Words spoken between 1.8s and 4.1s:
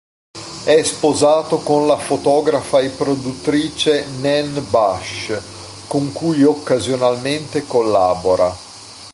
la fotografa e produttrice